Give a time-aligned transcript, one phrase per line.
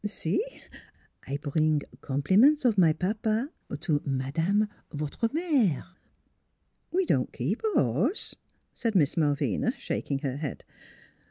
[0.03, 0.43] See,
[1.27, 3.51] I bring compliments of my papa
[3.81, 5.85] to madame, votre mere.""
[6.91, 8.33] We don't keep a horse,"
[8.73, 10.65] said Miss Malvina, shaking her head.